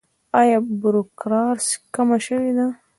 آیا 0.39 0.57
بروکراسي 0.81 1.73
کمه 1.95 2.17
شوې 2.25 2.51
ده؟ 2.57 2.67